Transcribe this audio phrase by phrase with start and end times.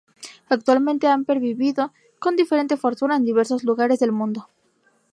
[0.49, 4.49] Actualmente han pervivido con diferente fortuna en diversos lugares del mundo.